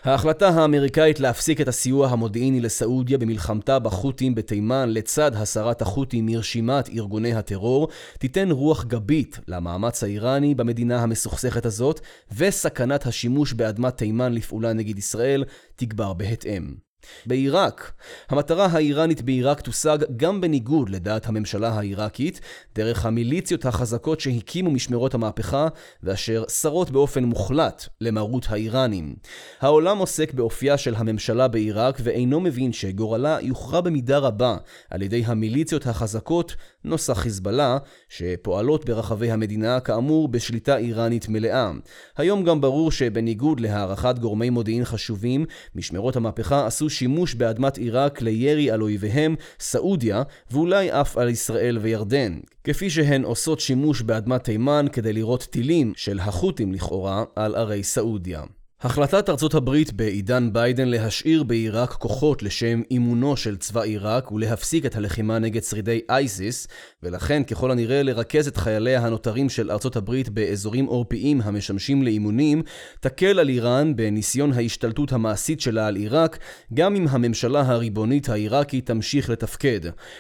[0.04, 7.34] ההחלטה האמריקאית להפסיק את הסיוע המודיעיני לסעודיה במלחמתה בחות'ים בתימן לצד הסרת החות'ים מרשימת ארגוני
[7.34, 7.88] הטרור,
[8.20, 12.00] תיתן רוח גבית למאמץ האיראני במדינה המסוכסכת הזאת,
[12.38, 15.44] וסכנת השימוש באדמת תימן לפעולה נגד ישראל
[15.76, 16.85] תגבר בהתאם.
[17.26, 17.92] בעיראק,
[18.30, 22.42] המטרה האיראנית בעיראק תושג גם בניגוד לדעת הממשלה העיראקית,
[22.76, 25.68] דרך המיליציות החזקות שהקימו משמרות המהפכה,
[26.04, 29.16] ואשר שרות באופן מוחלט למרות האיראנים.
[29.62, 34.58] העולם עוסק באופייה של הממשלה בעיראק, ואינו מבין שגורלה יוכרע במידה רבה
[34.90, 37.78] על ידי המיליציות החזקות, נוסח חיזבאללה,
[38.10, 41.72] שפועלות ברחבי המדינה, כאמור, בשליטה איראנית מלאה.
[42.18, 45.46] היום גם ברור שבניגוד להערכת גורמי מודיעין חשובים,
[45.76, 52.40] משמרות המהפכה עשו שימוש באדמת עיראק לירי על אויביהם, סעודיה, ואולי אף על ישראל וירדן.
[52.64, 58.44] כפי שהן עושות שימוש באדמת תימן כדי לירות טילים של החות'ים לכאורה על ערי סעודיה.
[58.86, 64.96] החלטת ארצות הברית בעידן ביידן להשאיר בעיראק כוחות לשם אימונו של צבא עיראק ולהפסיק את
[64.96, 66.68] הלחימה נגד שרידי אייסיס,
[67.04, 72.62] ולכן ככל הנראה לרכז את חייליה הנותרים של ארצות הברית באזורים עורפיים המשמשים לאימונים,
[73.00, 76.38] תקל על איראן בניסיון ההשתלטות המעשית שלה על עיראק,
[76.74, 79.80] גם אם הממשלה הריבונית העיראקית תמשיך לתפקד.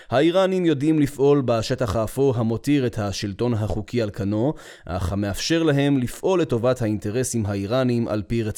[0.10, 4.54] האיראנים יודעים לפעול בשטח האפור המותיר את השלטון החוקי על כנו,
[4.86, 8.54] אך המאפשר להם לפעול לטובת האינטרסים האיראנים על פי רצונם.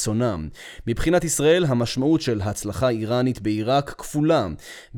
[0.88, 4.48] מבחינת ישראל, המשמעות של הצלחה איראנית בעיראק כפולה.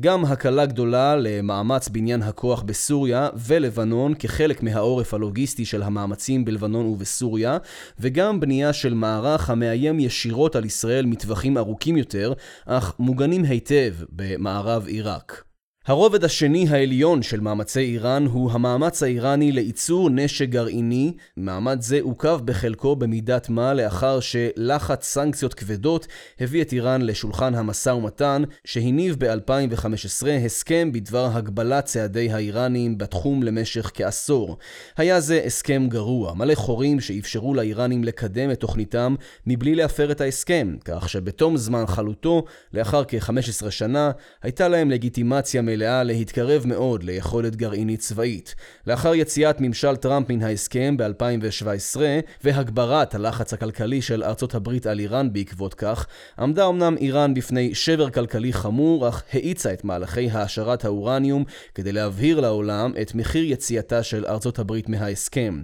[0.00, 7.58] גם הקלה גדולה למאמץ בניין הכוח בסוריה ולבנון כחלק מהעורף הלוגיסטי של המאמצים בלבנון ובסוריה,
[8.00, 12.32] וגם בנייה של מערך המאיים ישירות על ישראל מטווחים ארוכים יותר,
[12.66, 15.49] אך מוגנים היטב במערב עיראק.
[15.86, 21.12] הרובד השני העליון של מאמצי איראן הוא המאמץ האיראני לייצור נשק גרעיני.
[21.36, 26.06] מעמד זה עוכב בחלקו במידת מה לאחר שלחץ סנקציות כבדות
[26.40, 33.90] הביא את איראן לשולחן המשא ומתן, שהניב ב-2015 הסכם בדבר הגבלת צעדי האיראנים בתחום למשך
[33.94, 34.56] כעשור.
[34.96, 39.14] היה זה הסכם גרוע, מלא חורים שאפשרו לאיראנים לקדם את תוכניתם
[39.46, 44.10] מבלי להפר את ההסכם, כך שבתום זמן חלוטו, לאחר כ-15 שנה,
[44.42, 48.54] הייתה להם לגיטימציה מלאה להתקרב מאוד ליכולת גרעינית צבאית.
[48.86, 52.00] לאחר יציאת ממשל טראמפ מן ההסכם ב-2017
[52.44, 56.06] והגברת הלחץ הכלכלי של ארצות הברית על איראן בעקבות כך,
[56.38, 62.40] עמדה אמנם איראן בפני שבר כלכלי חמור, אך האיצה את מהלכי העשרת האורניום כדי להבהיר
[62.40, 65.62] לעולם את מחיר יציאתה של ארצות הברית מההסכם.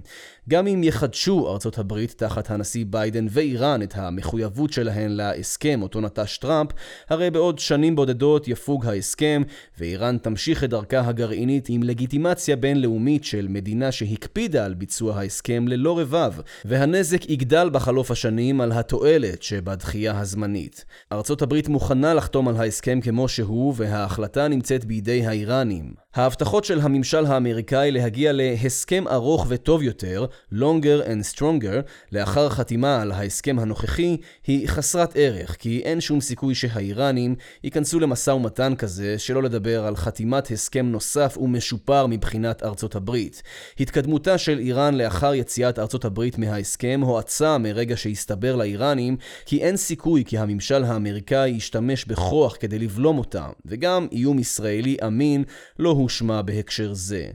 [0.49, 6.37] גם אם יחדשו ארצות הברית תחת הנשיא ביידן ואיראן את המחויבות שלהן להסכם אותו נטש
[6.37, 6.71] טראמפ,
[7.09, 9.41] הרי בעוד שנים בודדות יפוג ההסכם,
[9.79, 15.99] ואיראן תמשיך את דרכה הגרעינית עם לגיטימציה בינלאומית של מדינה שהקפידה על ביצוע ההסכם ללא
[15.99, 16.33] רבב,
[16.65, 20.85] והנזק יגדל בחלוף השנים על התועלת שבדחייה הזמנית.
[21.11, 25.93] ארצות הברית מוכנה לחתום על ההסכם כמו שהוא, וההחלטה נמצאת בידי האיראנים.
[26.15, 33.11] ההבטחות של הממשל האמריקאי להגיע להסכם ארוך וטוב יותר, longer and stronger, לאחר חתימה על
[33.11, 39.43] ההסכם הנוכחי, היא חסרת ערך, כי אין שום סיכוי שהאיראנים ייכנסו למשא ומתן כזה, שלא
[39.43, 43.43] לדבר על חתימת הסכם נוסף ומשופר מבחינת ארצות הברית.
[43.79, 50.23] התקדמותה של איראן לאחר יציאת ארצות הברית מההסכם הואצה מרגע שהסתבר לאיראנים כי אין סיכוי
[50.25, 55.43] כי הממשל האמריקאי ישתמש בכוח כדי לבלום אותה, וגם איום ישראלי אמין
[55.79, 57.25] לא הושמע בהקשר זה.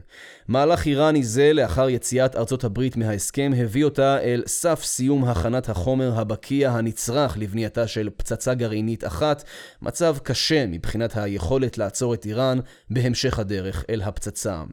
[0.47, 6.19] מהלך איראני זה, לאחר יציאת ארצות הברית מההסכם, הביא אותה אל סף סיום הכנת החומר
[6.19, 9.43] הבקיע הנצרך לבנייתה של פצצה גרעינית אחת,
[9.81, 14.63] מצב קשה מבחינת היכולת לעצור את איראן בהמשך הדרך אל הפצצה.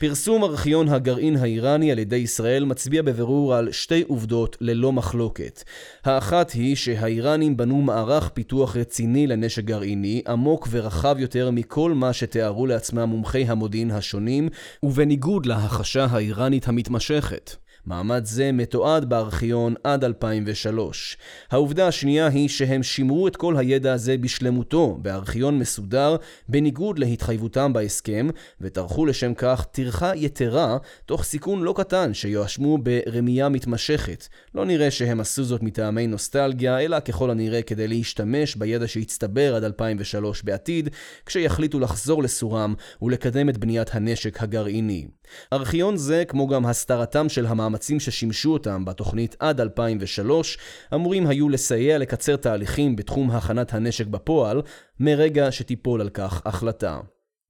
[0.00, 5.62] פרסום ארכיון הגרעין האיראני על ידי ישראל מצביע בבירור על שתי עובדות ללא מחלוקת.
[6.04, 12.66] האחת היא שהאיראנים בנו מערך פיתוח רציני לנשק גרעיני, עמוק ורחב יותר מכל מה שתיארו
[12.66, 14.48] לעצמם מומחי המודיעין השונים,
[14.82, 17.56] ובניגוד להחשה האיראנית המתמשכת.
[17.88, 21.16] מעמד זה מתועד בארכיון עד 2003.
[21.50, 26.16] העובדה השנייה היא שהם שימרו את כל הידע הזה בשלמותו בארכיון מסודר,
[26.48, 28.28] בניגוד להתחייבותם בהסכם,
[28.60, 34.28] וטרחו לשם כך טרחה יתרה, תוך סיכון לא קטן שיואשמו ברמייה מתמשכת.
[34.54, 39.64] לא נראה שהם עשו זאת מטעמי נוסטלגיה, אלא ככל הנראה כדי להשתמש בידע שהצטבר עד
[39.64, 40.88] 2003 בעתיד,
[41.26, 45.06] כשיחליטו לחזור לסורם ולקדם את בניית הנשק הגרעיני.
[45.52, 50.58] ארכיון זה, כמו גם הסתרתם של המאמצים ששימשו אותם בתוכנית עד 2003,
[50.94, 54.62] אמורים היו לסייע לקצר תהליכים בתחום הכנת הנשק בפועל,
[55.00, 57.00] מרגע שתיפול על כך החלטה.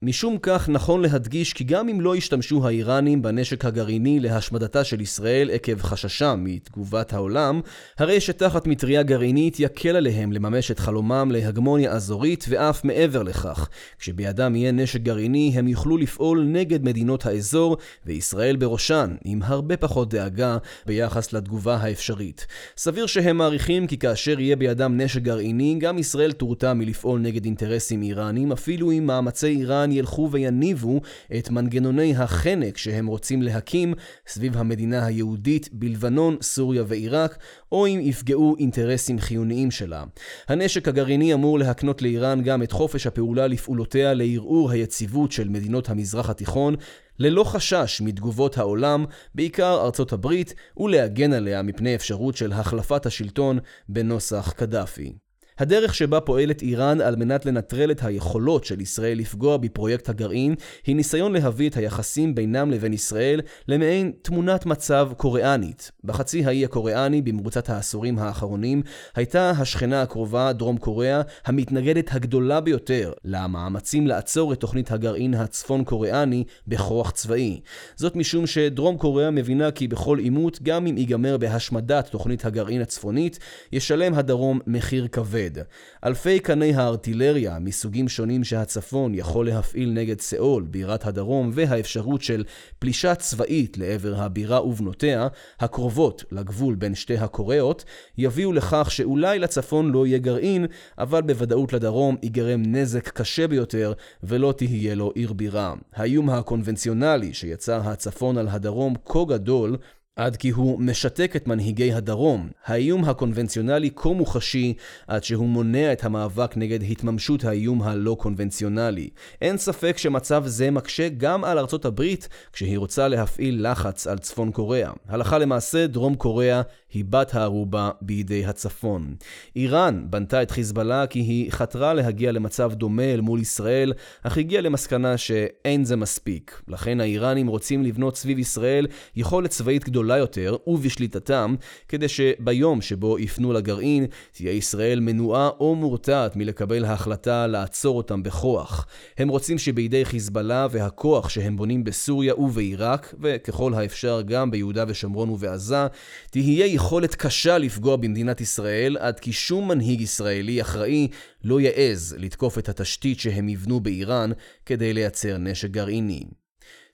[0.02, 5.50] משום כך נכון להדגיש כי גם אם לא ישתמשו האיראנים בנשק הגרעיני להשמדתה של ישראל
[5.52, 7.60] עקב חששם מתגובת העולם,
[7.98, 13.68] הרי שתחת מטריה גרעינית יקל עליהם לממש את חלומם להגמוניה אזורית ואף מעבר לכך.
[13.98, 20.10] כשבידם יהיה נשק גרעיני הם יוכלו לפעול נגד מדינות האזור וישראל בראשן, עם הרבה פחות
[20.10, 22.46] דאגה ביחס לתגובה האפשרית.
[22.76, 28.02] סביר שהם מעריכים כי כאשר יהיה בידם נשק גרעיני, גם ישראל תורתע מלפעול נגד אינטרסים
[28.02, 31.00] איראנים, אפילו אם מאמצי איראן כמובן ילכו ויניבו
[31.38, 33.94] את מנגנוני החנק שהם רוצים להקים
[34.26, 37.38] סביב המדינה היהודית בלבנון, סוריה ועיראק,
[37.72, 40.04] או אם יפגעו אינטרסים חיוניים שלה.
[40.48, 46.30] הנשק הגרעיני אמור להקנות לאיראן גם את חופש הפעולה לפעולותיה לערעור היציבות של מדינות המזרח
[46.30, 46.74] התיכון,
[47.18, 54.52] ללא חשש מתגובות העולם, בעיקר ארצות הברית, ולהגן עליה מפני אפשרות של החלפת השלטון בנוסח
[54.56, 55.27] קדאפי.
[55.58, 60.54] הדרך שבה פועלת איראן על מנת לנטרל את היכולות של ישראל לפגוע בפרויקט הגרעין,
[60.86, 65.90] היא ניסיון להביא את היחסים בינם לבין ישראל למעין תמונת מצב קוריאנית.
[66.04, 68.82] בחצי האי הקוריאני, במרוצת העשורים האחרונים,
[69.14, 76.44] הייתה השכנה הקרובה, דרום קוריאה, המתנגדת הגדולה ביותר למאמצים לעצור את תוכנית הגרעין הצפון קוריאני
[76.66, 77.60] בכוח צבאי.
[77.96, 83.38] זאת משום שדרום קוריאה מבינה כי בכל עימות, גם אם ייגמר בהשמדת תוכנית הגרעין הצפונית,
[83.72, 85.47] ישלם הדרום מחיר כבד.
[85.48, 85.62] כבד.
[86.04, 92.44] אלפי קני הארטילריה מסוגים שונים שהצפון יכול להפעיל נגד סאול, בירת הדרום, והאפשרות של
[92.78, 95.28] פלישה צבאית לעבר הבירה ובנותיה,
[95.60, 97.84] הקרובות לגבול בין שתי הקוריאות,
[98.18, 100.66] יביאו לכך שאולי לצפון לא יהיה גרעין,
[100.98, 105.74] אבל בוודאות לדרום ייגרם נזק קשה ביותר, ולא תהיה לו עיר בירה.
[105.94, 109.76] האיום הקונבנציונלי שיצר הצפון על הדרום כה גדול,
[110.18, 112.48] עד כי הוא משתק את מנהיגי הדרום.
[112.66, 114.74] האיום הקונבנציונלי כה מוחשי,
[115.06, 119.10] עד שהוא מונע את המאבק נגד התממשות האיום הלא קונבנציונלי.
[119.42, 124.50] אין ספק שמצב זה מקשה גם על ארצות הברית, כשהיא רוצה להפעיל לחץ על צפון
[124.50, 124.92] קוריאה.
[125.08, 129.14] הלכה למעשה, דרום קוריאה היא בת הערובה בידי הצפון.
[129.56, 134.62] איראן בנתה את חיזבאללה כי היא חתרה להגיע למצב דומה אל מול ישראל, אך הגיעה
[134.62, 136.62] למסקנה שאין זה מספיק.
[136.68, 141.54] לכן האיראנים רוצים לבנות סביב ישראל יכולת צבאית גדולה יותר ובשליטתם,
[141.88, 148.86] כדי שביום שבו יפנו לגרעין, תהיה ישראל מנועה או מורתעת מלקבל ההחלטה לעצור אותם בכוח.
[149.18, 155.86] הם רוצים שבידי חיזבאללה והכוח שהם בונים בסוריה ובעיראק, וככל האפשר גם ביהודה ושומרון ובעזה,
[156.30, 161.08] תהיה יכולת קשה לפגוע במדינת ישראל, עד כי שום מנהיג ישראלי אחראי
[161.44, 164.30] לא יעז לתקוף את התשתית שהם יבנו באיראן
[164.66, 166.24] כדי לייצר נשק גרעיני.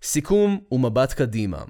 [0.03, 1.65] סיכום ומבט קדימה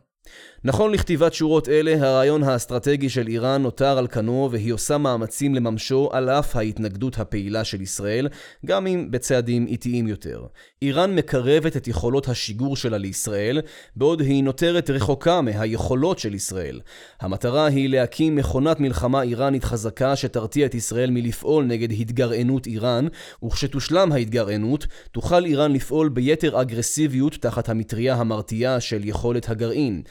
[0.66, 6.08] נכון לכתיבת שורות אלה, הרעיון האסטרטגי של איראן נותר על כנו והיא עושה מאמצים לממשו
[6.12, 8.28] על אף ההתנגדות הפעילה של ישראל,
[8.66, 10.42] גם אם בצעדים איטיים יותר.
[10.82, 13.60] איראן מקרבת את יכולות השיגור שלה לישראל,
[13.96, 16.80] בעוד היא נותרת רחוקה מהיכולות של ישראל.
[17.20, 23.06] המטרה היא להקים מכונת מלחמה איראנית חזקה שתרתיע את ישראל מלפעול נגד התגרענות איראן,
[23.44, 30.02] וכשתושלם ההתגרענות, תוכל איראן לפעול ביתר אגרסיביות תחת המטריה המרתיעה של יכולת הגרעין.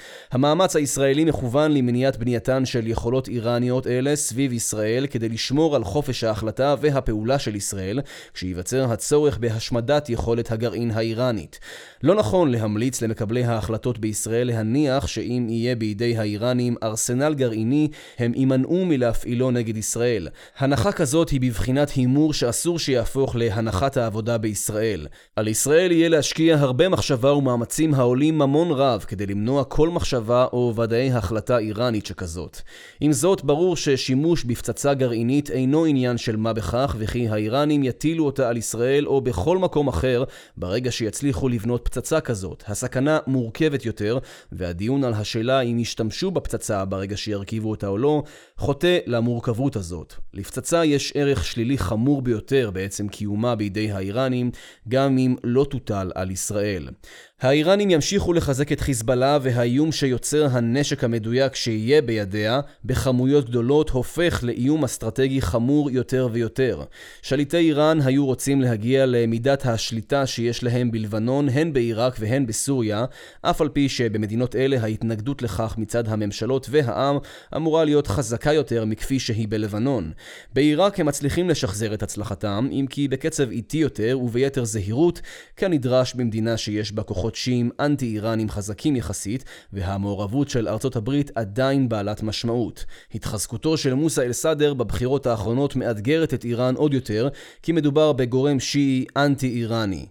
[0.46, 6.24] המאמץ הישראלי מכוון למניעת בנייתן של יכולות איראניות אלה סביב ישראל כדי לשמור על חופש
[6.24, 8.00] ההחלטה והפעולה של ישראל,
[8.34, 11.60] כשייווצר הצורך בהשמדת יכולת הגרעין האיראנית.
[12.04, 17.88] לא נכון להמליץ למקבלי ההחלטות בישראל להניח שאם יהיה בידי האיראנים ארסנל גרעיני,
[18.20, 20.28] הם יימנעו מלהפעילו נגד ישראל.
[20.58, 25.08] הנחה כזאת היא בבחינת הימור שאסור שיהפוך להנחת העבודה בישראל.
[25.36, 30.46] על ישראל יהיה להשקיע הרבה מחשבה ומאמצים העולים ממון רב כדי למנוע כל מחשבה מחשבה
[30.54, 32.58] או ודאי החלטה איראנית שכזאת.
[33.00, 38.50] עם זאת, ברור ששימוש בפצצה גרעינית אינו עניין של מה בכך, וכי האיראנים יטילו אותה
[38.50, 40.24] על ישראל או בכל מקום אחר
[40.58, 42.64] ברגע שיצליחו לבנות פצצה כזאת.
[42.68, 44.20] הסכנה מורכבת יותר,
[44.52, 48.24] והדיון על השאלה אם ישתמשו בפצצה ברגע שירכיבו אותה או לא,
[48.58, 50.14] חוטא למורכבות הזאת.
[50.34, 54.52] לפצצה יש ערך שלילי חמור ביותר בעצם קיומה בידי האיראנים,
[54.88, 56.88] גם אם לא תוטל על ישראל.
[57.42, 64.84] האיראנים ימשיכו לחזק את חיזבאללה והאיום שיוצר הנשק המדויק שיהיה בידיה בכמויות גדולות הופך לאיום
[64.84, 66.84] אסטרטגי חמור יותר ויותר.
[67.22, 73.06] שליטי איראן היו רוצים להגיע למידת השליטה שיש להם בלבנון הן בעיראק והן בסוריה,
[73.42, 77.18] אף על פי שבמדינות אלה ההתנגדות לכך מצד הממשלות והעם
[77.56, 80.12] אמורה להיות חזקה יותר מכפי שהיא בלבנון.
[80.54, 85.22] בעיראק הם מצליחים לשחזר את הצלחתם, אם כי בקצב איטי יותר וביתר זהירות,
[85.58, 92.24] כנדרש במדינה שיש בה כוחות חודשיים אנטי-איראנים חזקים יחסית, והמעורבות של ארצות הברית עדיין בעלת
[92.24, 92.86] משמעות.
[93.16, 97.30] התחזקותו של מוסא אל-סאדר בבחירות האחרונות מאתגרת את איראן עוד יותר,
[97.62, 100.06] כי מדובר בגורם שיעי אנטי-איראני.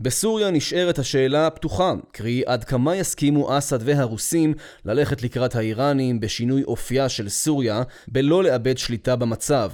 [0.00, 4.54] בסוריה נשארת השאלה פתוחה, קרי עד כמה יסכימו אסד והרוסים
[4.84, 9.70] ללכת לקראת האיראנים בשינוי אופייה של סוריה, בלא לאבד שליטה במצב.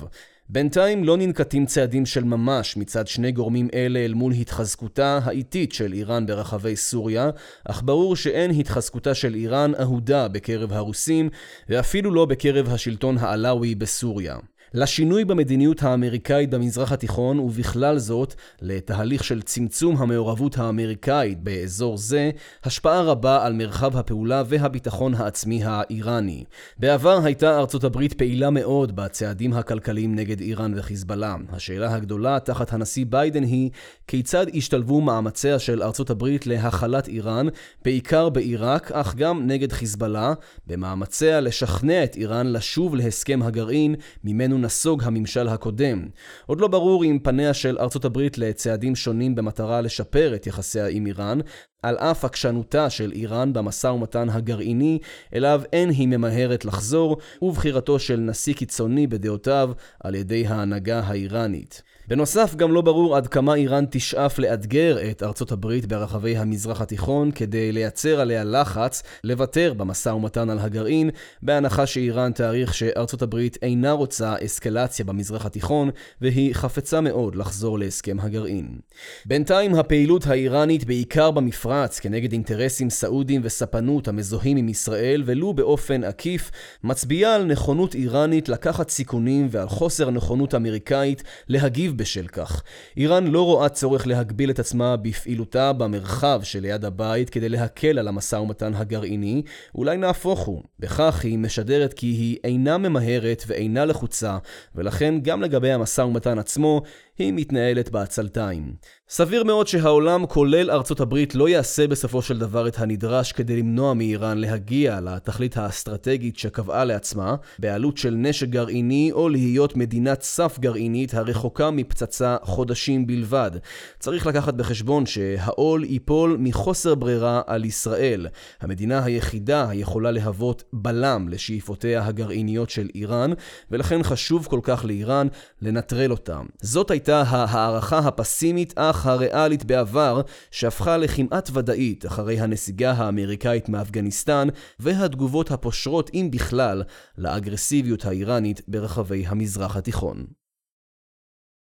[0.49, 5.93] בינתיים לא ננקטים צעדים של ממש מצד שני גורמים אלה אל מול התחזקותה האיטית של
[5.93, 7.31] איראן ברחבי סוריה,
[7.65, 11.29] אך ברור שאין התחזקותה של איראן אהודה בקרב הרוסים,
[11.69, 14.37] ואפילו לא בקרב השלטון העלאווי בסוריה.
[14.75, 22.31] לשינוי במדיניות האמריקאית במזרח התיכון, ובכלל זאת לתהליך של צמצום המעורבות האמריקאית באזור זה,
[22.65, 26.45] השפעה רבה על מרחב הפעולה והביטחון העצמי האיראני.
[26.79, 31.37] בעבר הייתה ארצות הברית פעילה מאוד בצעדים הכלכליים נגד איראן וחיזבאללה.
[31.53, 33.71] השאלה הגדולה תחת הנשיא ביידן היא
[34.07, 37.47] כיצד השתלבו מאמציה של ארצות הברית להכלת איראן,
[37.85, 40.33] בעיקר בעיראק, אך גם נגד חיזבאללה,
[40.67, 43.95] במאמציה לשכנע את איראן לשוב להסכם הגרעין
[44.25, 46.09] ממנו נסוג הממשל הקודם.
[46.47, 51.07] עוד לא ברור אם פניה של ארצות הברית לצעדים שונים במטרה לשפר את יחסיה עם
[51.07, 51.39] איראן,
[51.83, 54.99] על אף עקשנותה של איראן במשא ומתן הגרעיני,
[55.35, 61.83] אליו אין היא ממהרת לחזור, ובחירתו של נשיא קיצוני בדעותיו על ידי ההנהגה האיראנית.
[62.11, 67.31] בנוסף, גם לא ברור עד כמה איראן תשאף לאתגר את ארצות הברית ברחבי המזרח התיכון
[67.31, 71.11] כדי לייצר עליה לחץ לוותר במשא ומתן על הגרעין,
[71.43, 75.91] בהנחה שאיראן תעריך שארצות הברית אינה רוצה אסקלציה במזרח התיכון,
[76.21, 78.79] והיא חפצה מאוד לחזור להסכם הגרעין.
[79.27, 86.51] בינתיים הפעילות האיראנית בעיקר במפרץ כנגד אינטרסים סעודיים וספנות המזוהים עם ישראל, ולו באופן עקיף,
[86.85, 92.63] מצביעה על נכונות איראנית לקחת סיכונים ועל חוסר נכונות אמריקאית להגיב בשל כך.
[92.97, 98.37] איראן לא רואה צורך להגביל את עצמה בפעילותה במרחב שליד הבית כדי להקל על המשא
[98.37, 99.43] ומתן הגרעיני,
[99.75, 100.63] אולי נהפוך הוא.
[100.79, 104.39] בכך היא משדרת כי היא אינה ממהרת ואינה לחוצה,
[104.75, 106.83] ולכן גם לגבי המשא ומתן עצמו,
[107.19, 108.75] היא מתנהלת בעצלתיים.
[109.13, 113.95] סביר מאוד שהעולם, כולל ארצות הברית, לא יעשה בסופו של דבר את הנדרש כדי למנוע
[113.95, 121.15] מאיראן להגיע לתכלית האסטרטגית שקבעה לעצמה, בעלות של נשק גרעיני או להיות מדינת סף גרעינית
[121.15, 123.51] הרחוקה מפצצה חודשים בלבד.
[123.99, 128.27] צריך לקחת בחשבון שהעול ייפול מחוסר ברירה על ישראל,
[128.61, 133.33] המדינה היחידה היכולה להוות בלם לשאיפותיה הגרעיניות של איראן,
[133.71, 135.27] ולכן חשוב כל כך לאיראן
[135.63, 136.47] לנטרל אותם.
[136.61, 140.21] זאת הייתה ההערכה הפסימית אך הריאלית בעבר,
[140.51, 144.49] שהפכה לכמעט ודאית אחרי הנסיגה האמריקאית מאפגניסטן,
[144.81, 146.83] והתגובות הפושרות, אם בכלל,
[147.19, 150.40] לאגרסיביות האיראנית ברחבי המזרח התיכון.